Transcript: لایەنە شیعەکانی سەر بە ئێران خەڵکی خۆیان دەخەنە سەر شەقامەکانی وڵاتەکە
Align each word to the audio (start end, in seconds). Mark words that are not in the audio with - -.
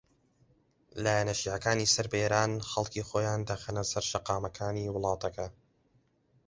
لایەنە 1.03 1.33
شیعەکانی 1.41 1.91
سەر 1.93 2.05
بە 2.11 2.17
ئێران 2.23 2.51
خەڵکی 2.71 3.07
خۆیان 3.09 3.41
دەخەنە 3.49 3.83
سەر 3.91 4.03
شەقامەکانی 4.11 4.91
وڵاتەکە 4.95 5.47